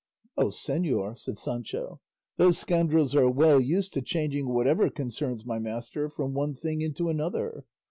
"Oh, 0.35 0.47
señor," 0.47 1.15
said 1.15 1.37
Sancho, 1.37 1.99
"those 2.37 2.57
scoundrels 2.57 3.13
are 3.15 3.29
well 3.29 3.59
used 3.61 3.93
to 3.93 4.01
changing 4.01 4.47
whatever 4.49 4.89
concerns 4.89 5.45
my 5.45 5.59
master 5.59 6.09
from 6.09 6.33
one 6.33 6.55
thing 6.55 6.81
into 6.81 7.07
another. 7.07 7.65